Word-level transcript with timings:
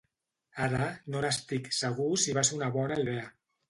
Ara, 0.67 0.87
no 1.15 1.23
n'estic 1.27 1.71
segur 1.83 2.11
si 2.25 2.39
va 2.41 2.49
ser 2.51 2.61
una 2.61 2.75
bona 2.83 3.03
idea. 3.09 3.33